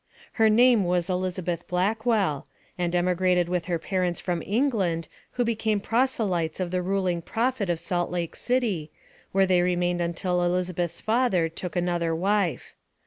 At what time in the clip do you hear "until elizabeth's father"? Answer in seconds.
10.01-11.49